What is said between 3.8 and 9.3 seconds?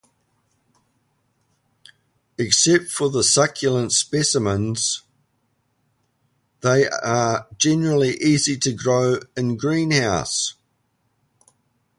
species, they are generally easy to grow